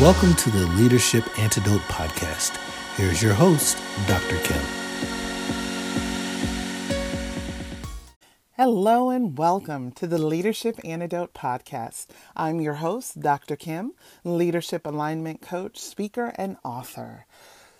Welcome 0.00 0.34
to 0.34 0.50
the 0.50 0.64
Leadership 0.76 1.24
Antidote 1.40 1.80
Podcast. 1.88 2.56
Here's 2.96 3.20
your 3.20 3.34
host, 3.34 3.76
Dr. 4.06 4.36
Kim. 4.44 4.62
Hello 8.52 9.10
and 9.10 9.36
welcome 9.36 9.90
to 9.90 10.06
the 10.06 10.18
Leadership 10.18 10.78
Antidote 10.84 11.34
Podcast. 11.34 12.06
I'm 12.36 12.60
your 12.60 12.74
host, 12.74 13.18
Dr. 13.20 13.56
Kim, 13.56 13.94
leadership 14.22 14.86
alignment 14.86 15.42
coach, 15.42 15.80
speaker, 15.80 16.32
and 16.36 16.58
author. 16.62 17.26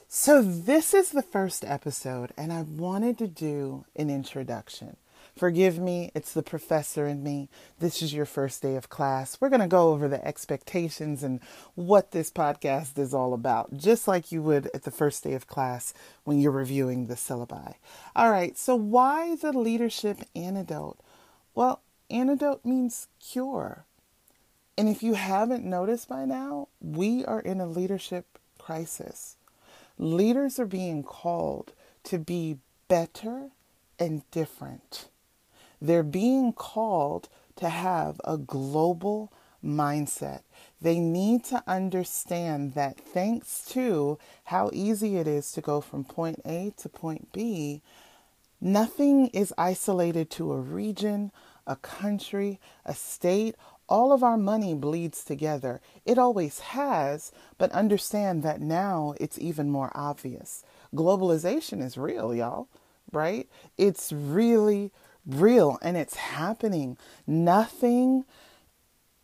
So, 0.08 0.42
this 0.42 0.92
is 0.92 1.10
the 1.10 1.22
first 1.22 1.64
episode, 1.64 2.32
and 2.36 2.52
I 2.52 2.62
wanted 2.62 3.16
to 3.18 3.28
do 3.28 3.84
an 3.94 4.10
introduction. 4.10 4.96
Forgive 5.38 5.78
me, 5.78 6.10
it's 6.16 6.32
the 6.32 6.42
professor 6.42 7.06
in 7.06 7.22
me. 7.22 7.48
This 7.78 8.02
is 8.02 8.12
your 8.12 8.26
first 8.26 8.60
day 8.60 8.74
of 8.74 8.88
class. 8.88 9.40
We're 9.40 9.50
going 9.50 9.60
to 9.60 9.68
go 9.68 9.92
over 9.92 10.08
the 10.08 10.26
expectations 10.26 11.22
and 11.22 11.38
what 11.76 12.10
this 12.10 12.28
podcast 12.28 12.98
is 12.98 13.14
all 13.14 13.32
about, 13.32 13.76
just 13.76 14.08
like 14.08 14.32
you 14.32 14.42
would 14.42 14.68
at 14.74 14.82
the 14.82 14.90
first 14.90 15.22
day 15.22 15.34
of 15.34 15.46
class 15.46 15.94
when 16.24 16.40
you're 16.40 16.50
reviewing 16.50 17.06
the 17.06 17.14
syllabi. 17.14 17.74
All 18.16 18.32
right, 18.32 18.58
so 18.58 18.74
why 18.74 19.36
the 19.36 19.52
leadership 19.52 20.18
antidote? 20.34 20.98
Well, 21.54 21.82
antidote 22.10 22.64
means 22.64 23.06
cure. 23.20 23.84
And 24.76 24.88
if 24.88 25.04
you 25.04 25.14
haven't 25.14 25.64
noticed 25.64 26.08
by 26.08 26.24
now, 26.24 26.66
we 26.80 27.24
are 27.24 27.40
in 27.40 27.60
a 27.60 27.66
leadership 27.66 28.40
crisis. 28.58 29.36
Leaders 29.98 30.58
are 30.58 30.66
being 30.66 31.04
called 31.04 31.74
to 32.04 32.18
be 32.18 32.58
better 32.88 33.50
and 34.00 34.28
different. 34.32 35.06
They're 35.80 36.02
being 36.02 36.52
called 36.52 37.28
to 37.56 37.68
have 37.68 38.20
a 38.24 38.36
global 38.36 39.32
mindset. 39.64 40.42
They 40.80 41.00
need 41.00 41.44
to 41.46 41.62
understand 41.66 42.74
that 42.74 42.98
thanks 42.98 43.64
to 43.70 44.18
how 44.44 44.70
easy 44.72 45.16
it 45.16 45.26
is 45.26 45.50
to 45.52 45.60
go 45.60 45.80
from 45.80 46.04
point 46.04 46.40
A 46.44 46.72
to 46.78 46.88
point 46.88 47.32
B, 47.32 47.82
nothing 48.60 49.28
is 49.28 49.52
isolated 49.58 50.30
to 50.30 50.52
a 50.52 50.60
region, 50.60 51.32
a 51.66 51.76
country, 51.76 52.60
a 52.84 52.94
state. 52.94 53.56
All 53.88 54.12
of 54.12 54.22
our 54.22 54.36
money 54.36 54.74
bleeds 54.74 55.24
together. 55.24 55.80
It 56.04 56.18
always 56.18 56.60
has, 56.60 57.32
but 57.56 57.72
understand 57.72 58.42
that 58.42 58.60
now 58.60 59.14
it's 59.18 59.38
even 59.38 59.70
more 59.70 59.90
obvious. 59.94 60.62
Globalization 60.94 61.82
is 61.82 61.96
real, 61.96 62.34
y'all, 62.34 62.68
right? 63.12 63.48
It's 63.76 64.12
really, 64.12 64.92
real 65.28 65.78
and 65.82 65.96
it's 65.96 66.16
happening. 66.16 66.96
Nothing, 67.26 68.24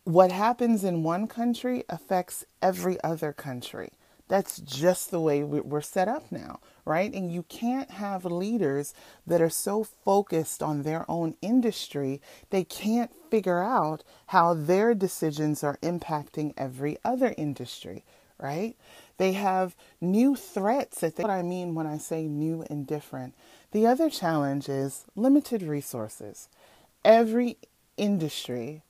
what 0.05 0.31
happens 0.31 0.85
in 0.85 1.03
one 1.03 1.27
country 1.27 1.85
affects 1.89 2.45
every 2.63 3.03
other 3.03 3.33
country. 3.33 3.93
That's 4.29 4.59
just 4.59 5.11
the 5.11 5.21
way 5.21 5.43
we're 5.45 5.83
set 5.83 6.09
up 6.09 6.33
now, 6.33 6.61
right? 6.87 7.13
And 7.13 7.31
you 7.31 7.43
can't 7.45 7.91
have 7.91 8.25
leaders 8.25 8.95
that 9.27 9.43
are 9.43 9.51
so 9.51 9.85
focused 9.85 10.63
on 10.63 10.83
their 10.83 11.05
own 11.11 11.37
industry, 11.43 12.23
they 12.51 12.65
can't 12.65 13.11
figure 13.31 13.63
out 13.63 14.03
how 14.29 14.55
their 14.55 14.95
decisions 14.95 15.63
are 15.63 15.79
impacting 15.83 16.55
every 16.57 16.97
other 17.05 17.35
industry, 17.37 18.05
right? 18.39 18.77
They 19.19 19.33
have 19.33 19.77
new 20.01 20.37
threats 20.37 21.01
that 21.01 21.17
they, 21.17 21.23
what 21.23 21.31
I 21.31 21.43
mean 21.43 21.75
when 21.75 21.87
I 21.87 21.98
say 21.98 22.27
new 22.27 22.64
and 22.70 22.87
different. 22.87 23.35
The 23.74 23.89
other 23.89 24.08
challenge 24.08 24.68
is 24.68 25.05
limited 25.17 25.61
resources. 25.61 26.48
Every 27.05 27.57
industry, 27.96 28.83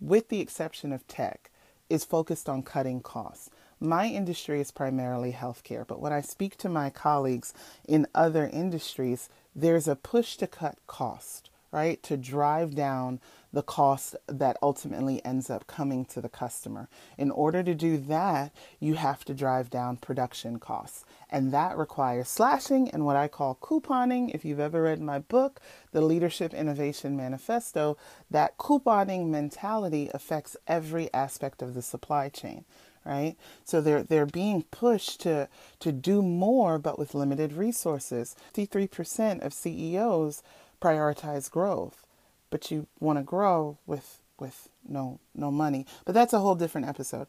with 0.00 0.28
the 0.28 0.40
exception 0.40 0.92
of 0.92 1.06
tech, 1.06 1.52
is 1.88 2.04
focused 2.04 2.48
on 2.48 2.64
cutting 2.64 3.00
costs. 3.00 3.48
My 3.78 4.06
industry 4.06 4.60
is 4.60 4.72
primarily 4.72 5.30
healthcare, 5.30 5.86
but 5.86 6.00
when 6.00 6.12
I 6.12 6.20
speak 6.20 6.56
to 6.56 6.68
my 6.68 6.90
colleagues 6.90 7.54
in 7.86 8.08
other 8.12 8.50
industries, 8.52 9.28
there's 9.54 9.86
a 9.86 9.94
push 9.94 10.36
to 10.38 10.48
cut 10.48 10.78
cost, 10.88 11.48
right? 11.70 12.02
To 12.02 12.16
drive 12.16 12.74
down 12.74 13.20
the 13.52 13.62
cost 13.62 14.14
that 14.26 14.56
ultimately 14.62 15.24
ends 15.24 15.48
up 15.48 15.66
coming 15.66 16.04
to 16.06 16.20
the 16.20 16.28
customer. 16.28 16.88
In 17.16 17.30
order 17.30 17.62
to 17.62 17.74
do 17.74 17.96
that, 17.96 18.52
you 18.78 18.94
have 18.94 19.24
to 19.24 19.34
drive 19.34 19.70
down 19.70 19.96
production 19.96 20.58
costs. 20.58 21.04
And 21.30 21.52
that 21.52 21.76
requires 21.78 22.28
slashing 22.28 22.90
and 22.90 23.04
what 23.04 23.16
I 23.16 23.28
call 23.28 23.58
couponing. 23.60 24.34
If 24.34 24.44
you've 24.44 24.60
ever 24.60 24.82
read 24.82 25.00
my 25.00 25.18
book, 25.18 25.60
The 25.92 26.00
Leadership 26.00 26.52
Innovation 26.52 27.16
Manifesto, 27.16 27.96
that 28.30 28.58
couponing 28.58 29.28
mentality 29.28 30.10
affects 30.12 30.56
every 30.66 31.12
aspect 31.14 31.62
of 31.62 31.74
the 31.74 31.82
supply 31.82 32.28
chain 32.28 32.64
right? 33.04 33.36
So 33.64 33.80
they're 33.80 34.02
they're 34.02 34.26
being 34.26 34.64
pushed 34.64 35.20
to 35.22 35.48
to 35.78 35.92
do 35.92 36.20
more 36.20 36.78
but 36.78 36.98
with 36.98 37.14
limited 37.14 37.54
resources. 37.54 38.36
53% 38.54 39.40
of 39.40 39.54
CEOs 39.54 40.42
prioritize 40.82 41.50
growth 41.50 42.04
but 42.50 42.70
you 42.70 42.86
want 43.00 43.18
to 43.18 43.22
grow 43.22 43.78
with 43.86 44.22
with 44.38 44.68
no 44.88 45.20
no 45.34 45.50
money. 45.50 45.86
But 46.04 46.14
that's 46.14 46.32
a 46.32 46.38
whole 46.38 46.54
different 46.54 46.88
episode. 46.88 47.26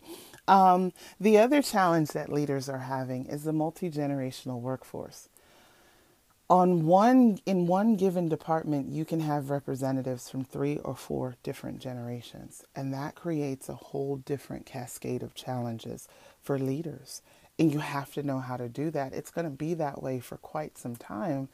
Um, 0.47 0.93
the 1.19 1.37
other 1.37 1.61
challenge 1.61 2.09
that 2.09 2.31
leaders 2.31 2.69
are 2.69 2.79
having 2.79 3.25
is 3.25 3.43
the 3.43 3.53
multi 3.53 3.89
generational 3.89 4.59
workforce. 4.59 5.29
On 6.49 6.87
one 6.87 7.39
in 7.45 7.67
one 7.67 7.95
given 7.95 8.27
department, 8.27 8.89
you 8.89 9.05
can 9.05 9.19
have 9.19 9.51
representatives 9.51 10.29
from 10.29 10.43
three 10.43 10.77
or 10.79 10.95
four 10.95 11.35
different 11.43 11.79
generations, 11.79 12.63
and 12.75 12.93
that 12.93 13.15
creates 13.15 13.69
a 13.69 13.75
whole 13.75 14.17
different 14.17 14.65
cascade 14.65 15.21
of 15.21 15.35
challenges 15.35 16.07
for 16.41 16.57
leaders. 16.57 17.21
And 17.59 17.71
you 17.73 17.79
have 17.79 18.13
to 18.13 18.23
know 18.23 18.39
how 18.39 18.55
to 18.55 18.69
do 18.69 18.89
that. 18.91 19.13
It's 19.13 19.31
going 19.31 19.43
to 19.43 19.51
be 19.51 19.73
that 19.75 20.01
way 20.01 20.21
for 20.21 20.37
quite 20.37 20.77
some 20.77 20.95
time 20.95 21.49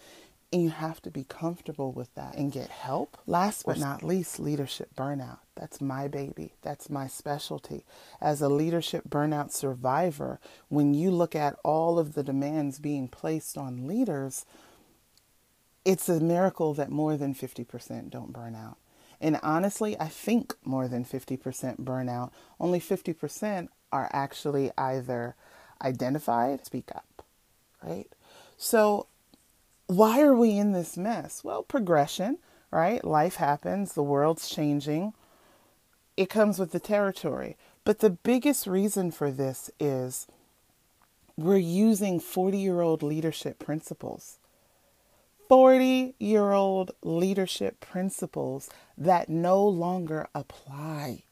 and 0.51 0.63
you 0.63 0.69
have 0.69 1.01
to 1.01 1.11
be 1.11 1.23
comfortable 1.23 1.91
with 1.91 2.13
that 2.16 2.35
and 2.35 2.51
get 2.51 2.69
help. 2.69 3.17
Last 3.25 3.66
but 3.66 3.79
not 3.79 4.03
least, 4.03 4.39
leadership 4.39 4.89
burnout. 4.95 5.39
That's 5.56 5.81
my 5.81 6.07
baby. 6.07 6.53
That's 6.61 6.89
my 6.89 7.07
specialty. 7.07 7.85
As 8.22 8.41
a 8.41 8.50
leadership 8.50 9.09
burnout 9.09 9.51
survivor, 9.51 10.39
when 10.69 10.94
you 10.94 11.11
look 11.11 11.35
at 11.35 11.57
all 11.63 12.00
of 12.00 12.13
the 12.13 12.23
demands 12.23 12.79
being 12.79 13.07
placed 13.07 13.57
on 13.57 13.88
leaders, 13.88 14.45
it's 15.83 16.09
a 16.09 16.19
miracle 16.19 16.73
that 16.73 16.89
more 16.89 17.17
than 17.17 17.33
50% 17.33 18.09
don't 18.09 18.33
burn 18.33 18.56
out. 18.56 18.77
And 19.22 19.39
honestly, 19.44 20.00
I 20.00 20.07
think 20.07 20.56
more 20.63 20.88
than 20.88 21.06
50% 21.06 21.79
burn 21.79 22.09
out. 22.09 22.33
Only 22.59 22.79
50% 22.79 23.69
are 23.91 24.09
actually 24.12 24.72
either 24.77 25.35
identified, 25.81 26.66
speak 26.66 26.89
up, 26.94 27.23
right? 27.83 28.07
So 28.57 29.07
why 29.88 30.22
are 30.22 30.35
we 30.35 30.57
in 30.57 30.72
this 30.72 30.97
mess? 30.97 31.44
Well, 31.44 31.63
progression, 31.63 32.40
right? 32.72 33.03
Life 33.03 33.35
happens, 33.35 33.94
the 33.94 34.03
world's 34.03 34.50
changing. 34.50 35.13
It 36.18 36.29
comes 36.29 36.59
with 36.59 36.72
the 36.72 36.79
territory. 36.79 37.57
But 37.84 38.00
the 38.00 38.09
biggest 38.09 38.66
reason 38.66 39.12
for 39.12 39.29
this 39.29 39.69
is 39.79 40.28
we're 41.38 41.57
using 41.57 42.19
40 42.19 42.57
year 42.57 42.81
old 42.81 43.03
leadership 43.03 43.59
principles. 43.59 44.40
40 45.48 46.15
year 46.18 46.51
old 46.54 46.92
leadership 47.04 47.80
principles 47.80 48.69
that 48.98 49.30
no 49.30 49.63
longer 49.63 50.27
apply. 50.33 51.24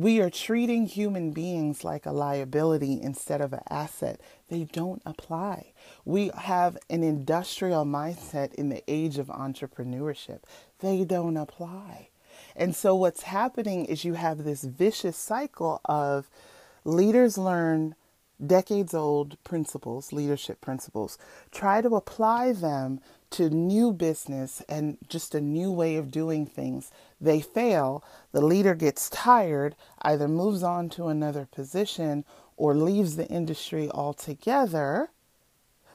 We 0.00 0.18
are 0.22 0.30
treating 0.30 0.86
human 0.86 1.30
beings 1.32 1.84
like 1.84 2.06
a 2.06 2.10
liability 2.10 2.98
instead 3.02 3.42
of 3.42 3.52
an 3.52 3.60
asset. 3.68 4.18
They 4.48 4.64
don't 4.64 5.02
apply. 5.04 5.74
We 6.06 6.30
have 6.38 6.78
an 6.88 7.02
industrial 7.02 7.84
mindset 7.84 8.54
in 8.54 8.70
the 8.70 8.82
age 8.88 9.18
of 9.18 9.26
entrepreneurship. 9.26 10.38
They 10.78 11.04
don't 11.04 11.36
apply. 11.36 12.08
And 12.56 12.74
so, 12.74 12.94
what's 12.94 13.24
happening 13.24 13.84
is 13.84 14.06
you 14.06 14.14
have 14.14 14.42
this 14.42 14.64
vicious 14.64 15.18
cycle 15.18 15.82
of 15.84 16.30
leaders 16.82 17.36
learn 17.36 17.94
decades 18.46 18.94
old 18.94 19.42
principles, 19.44 20.12
leadership 20.12 20.60
principles, 20.60 21.18
try 21.50 21.80
to 21.80 21.96
apply 21.96 22.52
them 22.52 23.00
to 23.30 23.48
new 23.48 23.92
business 23.92 24.62
and 24.68 24.98
just 25.08 25.34
a 25.34 25.40
new 25.40 25.70
way 25.70 25.96
of 25.96 26.10
doing 26.10 26.46
things. 26.46 26.90
They 27.20 27.40
fail. 27.40 28.04
The 28.32 28.40
leader 28.40 28.74
gets 28.74 29.08
tired, 29.08 29.76
either 30.02 30.26
moves 30.26 30.62
on 30.62 30.88
to 30.90 31.06
another 31.06 31.46
position 31.50 32.24
or 32.56 32.74
leaves 32.74 33.16
the 33.16 33.28
industry 33.28 33.88
altogether, 33.90 35.10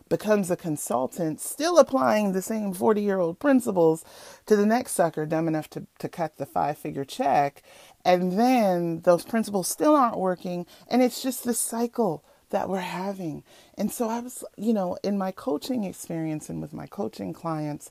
becomes 0.08 0.50
a 0.50 0.56
consultant, 0.56 1.42
still 1.42 1.78
applying 1.78 2.32
the 2.32 2.42
same 2.42 2.74
40 2.74 3.02
year 3.02 3.20
old 3.20 3.40
principles 3.40 4.06
to 4.46 4.56
the 4.56 4.66
next 4.66 4.94
sucker 4.94 5.26
dumb 5.26 5.48
enough 5.48 5.70
to, 5.72 5.88
to 6.00 6.08
cut 6.08 6.38
the 6.38 6.46
five 6.46 6.78
figure 6.78 7.06
check. 7.06 7.64
And 8.06 8.40
then 8.40 9.02
those 9.02 9.26
principles 9.26 9.68
still 9.68 9.96
aren't 9.96 10.18
working. 10.18 10.68
And 10.88 11.02
it's 11.02 11.22
just 11.22 11.44
this 11.44 11.60
cycle 11.60 12.24
that 12.50 12.70
we're 12.70 12.80
having. 12.80 13.44
And 13.78 13.92
so 13.92 14.10
I 14.10 14.20
was, 14.20 14.44
you 14.58 14.74
know, 14.74 14.98
in 15.04 15.18
my 15.18 15.32
coaching 15.32 15.84
experience 15.84 16.50
and 16.50 16.62
with 16.62 16.74
my 16.74 16.88
coaching 16.88 17.34
clients, 17.34 17.90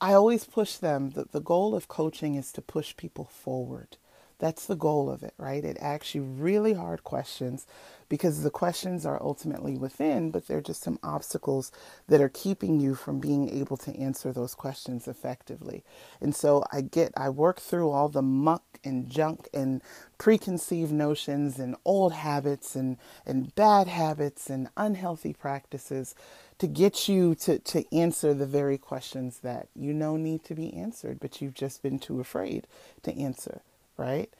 I 0.00 0.14
always 0.14 0.44
push 0.44 0.76
them 0.76 1.10
that 1.10 1.32
the 1.32 1.40
goal 1.40 1.74
of 1.74 1.88
coaching 1.88 2.34
is 2.34 2.52
to 2.52 2.62
push 2.62 2.96
people 2.96 3.24
forward. 3.24 3.96
That's 4.42 4.66
the 4.66 4.74
goal 4.74 5.08
of 5.08 5.22
it, 5.22 5.34
right? 5.38 5.64
It 5.64 5.78
asks 5.80 6.16
you 6.16 6.24
really 6.24 6.72
hard 6.72 7.04
questions 7.04 7.64
because 8.08 8.42
the 8.42 8.50
questions 8.50 9.06
are 9.06 9.22
ultimately 9.22 9.76
within, 9.78 10.32
but 10.32 10.48
they're 10.48 10.60
just 10.60 10.82
some 10.82 10.98
obstacles 11.00 11.70
that 12.08 12.20
are 12.20 12.28
keeping 12.28 12.80
you 12.80 12.96
from 12.96 13.20
being 13.20 13.48
able 13.48 13.76
to 13.76 13.96
answer 13.96 14.32
those 14.32 14.56
questions 14.56 15.06
effectively. 15.06 15.84
And 16.20 16.34
so 16.34 16.64
I 16.72 16.80
get, 16.80 17.12
I 17.16 17.28
work 17.28 17.60
through 17.60 17.92
all 17.92 18.08
the 18.08 18.20
muck 18.20 18.64
and 18.82 19.08
junk 19.08 19.48
and 19.54 19.80
preconceived 20.18 20.90
notions 20.90 21.60
and 21.60 21.76
old 21.84 22.12
habits 22.12 22.74
and, 22.74 22.96
and 23.24 23.54
bad 23.54 23.86
habits 23.86 24.50
and 24.50 24.70
unhealthy 24.76 25.34
practices 25.34 26.16
to 26.58 26.66
get 26.66 27.08
you 27.08 27.36
to, 27.36 27.60
to 27.60 27.84
answer 27.94 28.34
the 28.34 28.46
very 28.46 28.76
questions 28.76 29.38
that 29.44 29.68
you 29.76 29.94
know 29.94 30.16
need 30.16 30.42
to 30.46 30.56
be 30.56 30.74
answered, 30.74 31.20
but 31.20 31.40
you've 31.40 31.54
just 31.54 31.80
been 31.80 32.00
too 32.00 32.18
afraid 32.18 32.66
to 33.04 33.16
answer 33.16 33.62
right? 34.02 34.30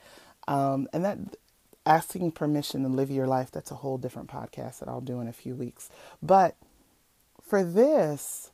Um, 0.48 0.88
and 0.92 1.04
that 1.04 1.18
asking 1.86 2.32
permission 2.32 2.82
to 2.82 2.88
live 2.88 3.10
your 3.10 3.26
life, 3.26 3.50
that's 3.50 3.70
a 3.70 3.76
whole 3.76 3.98
different 3.98 4.28
podcast 4.28 4.80
that 4.80 4.88
I'll 4.88 5.00
do 5.00 5.20
in 5.20 5.28
a 5.28 5.32
few 5.32 5.54
weeks. 5.54 5.88
But 6.22 6.56
for 7.42 7.64
this, 7.64 8.50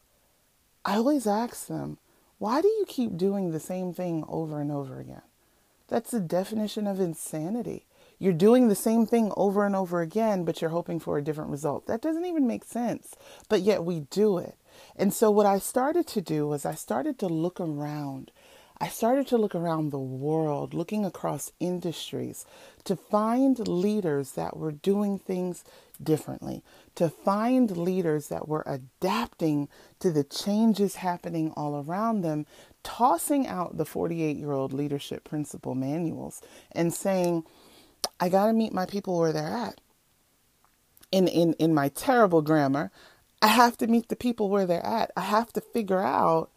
I 0.84 0.96
always 0.96 1.26
ask 1.26 1.66
them, 1.66 1.99
why 2.38 2.60
do 2.60 2.69
you 2.69 2.84
keep 2.87 3.16
doing 3.16 3.50
the 3.50 3.60
same 3.60 3.93
thing 3.93 4.25
over 4.28 4.60
and 4.60 4.70
over 4.70 5.00
again? 5.00 5.22
That's 5.88 6.10
the 6.10 6.20
definition 6.20 6.87
of 6.87 7.00
insanity. 7.00 7.87
You're 8.19 8.32
doing 8.32 8.69
the 8.69 8.75
same 8.75 9.06
thing 9.06 9.32
over 9.37 9.64
and 9.64 9.76
over 9.76 10.00
again, 10.00 10.44
but 10.44 10.61
you're 10.61 10.70
hoping 10.70 11.00
for 11.00 11.16
a 11.16 11.22
different 11.22 11.50
result. 11.50 11.87
That 11.87 12.02
doesn't 12.02 12.25
even 12.25 12.46
make 12.46 12.64
sense, 12.64 13.14
but 13.49 13.62
yet 13.62 13.84
we 13.84 14.00
do 14.11 14.38
it. 14.38 14.56
And 14.96 15.12
so, 15.12 15.31
what 15.31 15.46
I 15.46 15.58
started 15.58 16.06
to 16.08 16.20
do 16.20 16.46
was 16.49 16.64
I 16.64 16.75
started 16.75 17.19
to 17.20 17.26
look 17.26 17.61
around 17.61 18.31
I 18.80 18.88
started 18.88 19.26
to 19.28 19.38
look 19.38 19.56
around 19.56 19.90
the 19.90 19.98
world, 19.98 20.72
looking 20.72 21.04
across 21.04 21.50
industries 21.58 22.46
to 22.84 22.94
find 22.94 23.66
leaders 23.66 24.32
that 24.32 24.56
were 24.56 24.70
doing 24.70 25.19
things 25.19 25.64
differently, 26.00 26.62
to 26.94 27.08
find 27.08 27.76
leaders 27.76 28.28
that 28.28 28.46
were 28.46 28.62
adapting 28.66 29.69
to 29.98 30.12
the 30.12 30.22
changes 30.22 30.96
happening 30.96 31.52
all 31.56 31.82
around 31.82 32.22
them, 32.22 32.46
tossing 32.84 33.48
out 33.48 33.76
the 33.76 33.84
48 33.84 34.36
year 34.36 34.52
old 34.52 34.72
leadership 34.72 35.25
principle 35.25 35.75
manuals 35.75 36.40
and 36.70 36.94
saying, 36.94 37.44
I 38.20 38.28
got 38.28 38.46
to 38.46 38.52
meet 38.52 38.72
my 38.72 38.86
people 38.86 39.19
where 39.19 39.32
they're 39.32 39.46
at. 39.46 39.80
In, 41.10 41.26
in, 41.26 41.54
in 41.54 41.75
my 41.75 41.88
terrible 41.88 42.42
grammar, 42.42 42.92
I 43.42 43.48
have 43.48 43.76
to 43.78 43.88
meet 43.88 44.08
the 44.08 44.16
people 44.16 44.50
where 44.50 44.66
they're 44.66 44.84
at. 44.84 45.10
I 45.16 45.22
have 45.22 45.52
to 45.54 45.60
figure 45.60 46.00
out 46.00 46.50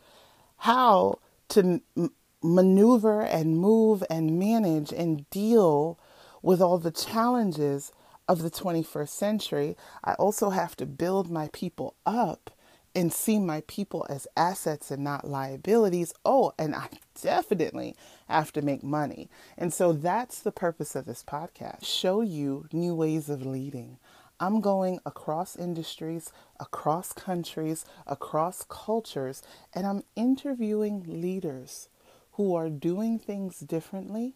how 0.58 1.20
to 1.52 1.82
m- 1.98 2.12
maneuver 2.42 3.22
and 3.22 3.58
move 3.58 4.04
and 4.10 4.40
manage 4.40 4.92
and 4.92 5.30
deal 5.30 6.00
with 6.42 6.62
all 6.62 6.78
the 6.78 6.92
challenges 6.92 7.92
of 8.28 8.42
the 8.42 8.50
21st 8.50 9.10
century. 9.10 9.78
I 10.04 10.14
also 10.14 10.50
have 10.50 10.76
to 10.78 10.86
build 10.86 11.30
my 11.30 11.50
people 11.54 11.96
up 12.06 12.50
and 12.94 13.14
see 13.14 13.40
my 13.40 13.62
people 13.68 14.06
as 14.10 14.28
assets 14.36 14.92
and 14.92 15.04
not 15.04 15.28
liabilities. 15.28 16.14
Oh, 16.26 16.54
and 16.58 16.76
I 16.76 16.90
definitely 17.22 17.96
have 18.28 18.52
to 18.54 18.62
make 18.62 18.84
money. 18.84 19.30
And 19.58 19.74
so 19.74 19.94
that's 19.94 20.40
the 20.40 20.52
purpose 20.52 20.96
of 20.96 21.06
this 21.06 21.24
podcast 21.24 21.86
show 21.86 22.22
you 22.22 22.68
new 22.74 22.96
ways 22.96 23.30
of 23.30 23.46
leading. 23.46 23.98
I'm 24.42 24.60
going 24.60 25.00
across 25.06 25.56
industries, 25.56 26.34
across 26.60 27.14
countries, 27.14 27.86
across 28.08 28.66
cultures, 28.68 29.44
and 29.72 29.86
I'm 29.86 30.04
interviewing 30.16 31.04
leaders 31.08 31.90
who 32.34 32.56
are 32.56 32.70
doing 32.70 33.20
things 33.20 33.60
differently 33.60 34.34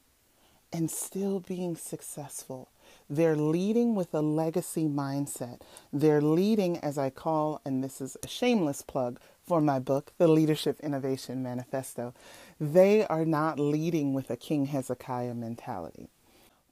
and 0.71 0.91
still 0.91 1.39
being 1.39 1.75
successful. 1.75 2.69
They're 3.09 3.35
leading 3.35 3.95
with 3.95 4.13
a 4.13 4.21
legacy 4.21 4.87
mindset. 4.87 5.61
They're 5.91 6.21
leading, 6.21 6.77
as 6.77 6.99
I 6.99 7.09
call, 7.09 7.61
and 7.65 7.83
this 7.83 7.99
is 7.99 8.15
a 8.23 8.27
shameless 8.27 8.83
plug 8.83 9.19
for 9.43 9.59
my 9.59 9.79
book, 9.79 10.13
The 10.19 10.27
Leadership 10.27 10.79
Innovation 10.81 11.41
Manifesto. 11.41 12.13
They 12.59 13.07
are 13.07 13.25
not 13.25 13.59
leading 13.59 14.13
with 14.13 14.29
a 14.29 14.37
King 14.37 14.67
Hezekiah 14.67 15.33
mentality. 15.33 16.09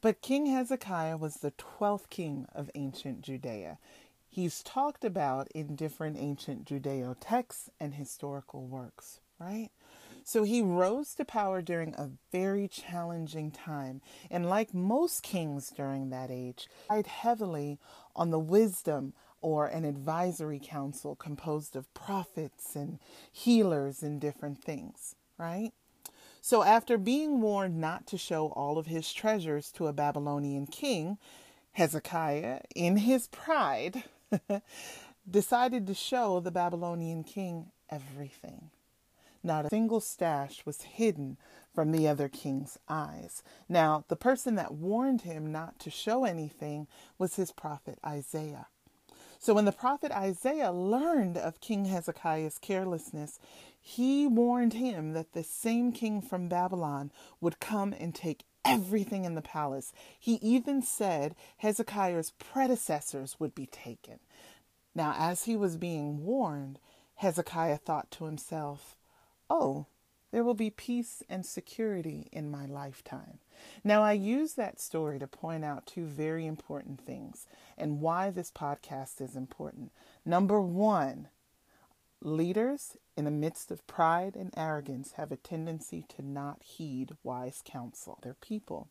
But 0.04 0.22
King 0.22 0.48
Hezekiah 0.48 1.16
was 1.16 1.36
the 1.36 1.52
12th 1.52 2.10
king 2.10 2.46
of 2.54 2.70
ancient 2.76 3.22
Judea. 3.22 3.78
He's 4.30 4.62
talked 4.62 5.06
about 5.06 5.48
in 5.56 5.78
different 5.78 6.18
ancient 6.20 6.66
Judeo 6.66 7.16
texts 7.22 7.70
and 7.80 7.94
historical 7.94 8.68
works, 8.68 9.22
right? 9.40 9.70
So 10.26 10.44
he 10.44 10.62
rose 10.62 11.16
to 11.16 11.24
power 11.24 11.62
during 11.62 11.94
a 11.94 12.12
very 12.34 12.68
challenging 12.68 13.50
time. 13.50 14.02
And 14.30 14.50
like 14.50 14.74
most 14.74 15.24
kings 15.24 15.70
during 15.70 16.10
that 16.10 16.30
age, 16.30 16.68
relied 16.90 17.08
heavily 17.08 17.80
on 18.14 18.30
the 18.30 18.40
wisdom 18.40 19.14
or 19.40 19.68
an 19.68 19.86
advisory 19.86 20.60
council 20.62 21.16
composed 21.16 21.78
of 21.78 21.94
prophets 21.94 22.76
and 22.76 23.00
healers 23.32 24.04
and 24.04 24.20
different 24.20 24.62
things, 24.62 25.16
right? 25.38 25.72
So, 26.46 26.62
after 26.62 26.98
being 26.98 27.40
warned 27.40 27.78
not 27.78 28.06
to 28.08 28.18
show 28.18 28.48
all 28.48 28.78
of 28.78 28.86
his 28.86 29.14
treasures 29.14 29.72
to 29.72 29.88
a 29.88 29.94
Babylonian 29.94 30.68
king, 30.68 31.18
Hezekiah, 31.72 32.60
in 32.76 32.98
his 32.98 33.28
pride, 33.28 34.04
decided 35.32 35.88
to 35.88 35.94
show 35.94 36.42
the 36.42 36.52
Babylonian 36.52 37.24
king 37.24 37.68
everything. 37.90 38.72
Not 39.42 39.68
a 39.68 39.70
single 39.70 40.02
stash 40.02 40.66
was 40.66 40.82
hidden 40.82 41.38
from 41.74 41.94
the 41.94 42.10
other 42.10 42.28
king's 42.28 42.78
eyes. 42.90 43.42
Now, 43.70 44.04
the 44.10 44.18
person 44.18 44.56
that 44.56 44.74
warned 44.74 45.22
him 45.22 45.50
not 45.50 45.80
to 45.80 45.90
show 45.90 46.26
anything 46.26 46.88
was 47.18 47.38
his 47.38 47.54
prophet 47.54 48.00
Isaiah. 48.06 48.68
So, 49.40 49.54
when 49.54 49.66
the 49.66 49.72
prophet 49.72 50.12
Isaiah 50.12 50.72
learned 50.72 51.38
of 51.38 51.62
King 51.62 51.86
Hezekiah's 51.86 52.60
carelessness, 52.60 53.40
he 53.86 54.26
warned 54.26 54.72
him 54.72 55.12
that 55.12 55.34
the 55.34 55.44
same 55.44 55.92
king 55.92 56.22
from 56.22 56.48
Babylon 56.48 57.12
would 57.42 57.60
come 57.60 57.94
and 58.00 58.16
take 58.16 58.46
everything 58.64 59.26
in 59.26 59.36
the 59.36 59.42
palace. 59.42 59.92
He 60.18 60.36
even 60.36 60.82
said 60.82 61.36
Hezekiah's 61.58 62.32
predecessors 62.32 63.42
would 63.42 63.54
be 63.54 63.66
taken. 63.66 64.20
Now, 64.96 65.14
as 65.18 65.44
he 65.44 65.58
was 65.58 65.76
being 65.76 66.24
warned, 66.24 66.80
Hezekiah 67.16 67.78
thought 67.78 68.10
to 68.12 68.24
himself, 68.24 68.96
Oh, 69.50 69.88
there 70.32 70.46
will 70.46 70.54
be 70.54 70.70
peace 70.70 71.22
and 71.28 71.46
security 71.46 72.30
in 72.32 72.50
my 72.50 72.66
lifetime. 72.66 73.40
Now, 73.84 74.02
I 74.02 74.14
use 74.14 74.54
that 74.54 74.80
story 74.80 75.20
to 75.20 75.28
point 75.28 75.66
out 75.66 75.86
two 75.86 76.06
very 76.06 76.46
important 76.46 77.02
things 77.02 77.48
and 77.78 78.00
why 78.00 78.30
this 78.30 78.50
podcast 78.50 79.20
is 79.20 79.36
important. 79.36 79.92
Number 80.26 80.62
one, 80.62 81.28
Leaders, 82.26 82.96
in 83.16 83.26
the 83.26 83.32
midst 83.32 83.72
of 83.72 83.86
pride 83.88 84.36
and 84.36 84.54
arrogance, 84.58 85.14
have 85.14 85.32
a 85.32 85.38
tendency 85.38 86.06
to 86.16 86.22
not 86.22 86.62
heed 86.64 87.12
wise 87.24 87.62
counsel. 87.64 88.20
They're 88.22 88.34
people. 88.34 88.88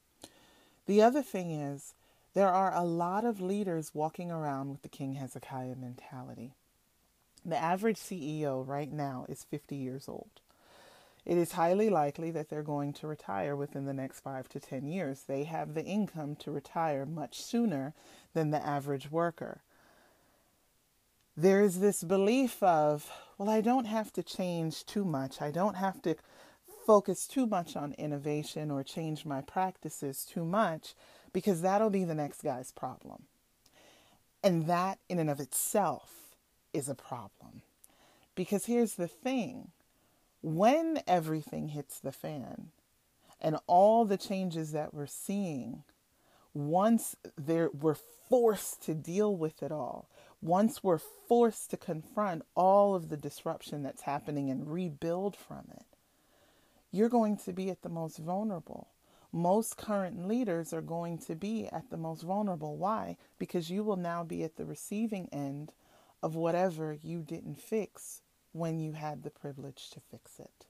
The 0.87 1.02
other 1.02 1.23
thing 1.23 1.50
is, 1.50 1.95
there 2.35 2.49
are 2.49 2.75
a 2.75 2.85
lot 2.85 3.25
of 3.25 3.41
leaders 3.41 3.95
walking 3.95 4.31
around 4.31 4.71
with 4.71 4.83
the 4.83 4.88
King 4.88 5.14
Hezekiah 5.14 5.76
mentality. 5.76 6.55
The 7.45 7.59
average 7.61 7.99
CEO 7.99 8.67
right 8.67 8.91
now 8.91 9.26
is 9.29 9.45
50 9.45 9.76
years 9.76 10.09
old. 10.09 10.41
It 11.25 11.37
is 11.37 11.52
highly 11.52 11.88
likely 11.88 12.31
that 12.33 12.49
they're 12.49 12.62
going 12.62 12.93
to 12.95 13.07
retire 13.07 13.55
within 13.55 13.85
the 13.85 13.93
next 13.93 14.21
five 14.21 14.49
to 14.50 14.61
10 14.61 14.87
years. 14.88 15.23
They 15.23 15.45
have 15.45 15.75
the 15.75 15.85
income 15.85 16.37
to 16.37 16.50
retire 16.50 17.07
much 17.07 17.41
sooner 17.43 17.95
than 18.35 18.50
the 18.50 18.64
average 18.64 19.11
worker 19.11 19.62
there 21.43 21.61
is 21.61 21.81
this 21.81 22.05
belief 22.05 22.63
of, 22.63 23.11
well, 23.37 23.51
I 23.51 23.61
don't 23.61 23.87
have 23.87 24.13
to 24.13 24.23
change 24.23 24.87
too 24.87 25.05
much. 25.05 25.43
I 25.43 25.51
don't 25.51 25.75
have 25.75 26.01
to 26.03 26.15
focus 26.87 27.27
too 27.27 27.47
much 27.47 27.75
on 27.75 27.95
innovation 27.99 28.71
or 28.71 28.85
change 28.85 29.25
my 29.25 29.41
practices 29.41 30.25
too 30.25 30.45
much 30.45 30.95
because 31.33 31.61
that'll 31.61 31.91
be 31.91 32.05
the 32.05 32.15
next 32.15 32.43
guy's 32.43 32.71
problem. 32.71 33.25
And 34.45 34.67
that, 34.69 34.99
in 35.09 35.19
and 35.19 35.29
of 35.29 35.41
itself, 35.41 36.13
is 36.73 36.89
a 36.89 36.95
problem. 36.95 37.63
Because 38.37 38.67
here's 38.67 38.95
the 38.95 39.09
thing 39.09 39.73
when 40.43 41.01
everything 41.09 41.69
hits 41.69 41.99
the 41.99 42.13
fan 42.13 42.69
and 43.41 43.57
all 43.67 44.05
the 44.05 44.17
changes 44.17 44.71
that 44.73 44.95
we're 44.95 45.07
seeing, 45.07 45.83
once 46.55 47.17
we're 47.37 47.97
forced 48.29 48.83
to 48.85 48.95
deal 48.95 49.37
with 49.37 49.63
it 49.63 49.73
all, 49.73 50.09
once 50.43 50.83
we're 50.83 50.99
forced 50.99 51.71
to 51.71 51.77
confront 51.77 52.43
all 52.57 52.95
of 52.97 53.09
the 53.09 53.17
disruption 53.17 53.83
that's 53.83 54.03
happening 54.03 54.51
and 54.51 54.71
rebuild 54.71 55.37
from 55.37 55.65
it, 55.73 55.87
you're 56.91 57.09
going 57.09 57.37
to 57.37 57.53
be 57.53 57.71
at 57.71 57.83
the 57.83 57.89
most 57.89 58.19
vulnerable. 58.19 58.89
Most 59.33 59.79
current 59.79 60.29
leaders 60.29 60.75
are 60.75 60.83
going 60.83 61.17
to 61.19 61.35
be 61.35 61.69
at 61.69 61.89
the 61.91 61.97
most 61.97 62.23
vulnerable. 62.23 62.77
Why? 62.77 63.17
Because 63.39 63.71
you 63.71 63.83
will 63.83 63.97
now 63.97 64.25
be 64.25 64.43
at 64.43 64.57
the 64.57 64.67
receiving 64.67 65.29
end 65.33 65.73
of 66.23 66.35
whatever 66.35 66.99
you 67.03 67.23
didn't 67.23 67.61
fix 67.61 68.21
when 68.53 68.79
you 68.79 68.93
had 68.93 69.23
the 69.23 69.31
privilege 69.31 69.91
to 69.91 70.01
fix 70.01 70.39
it. 70.39 70.67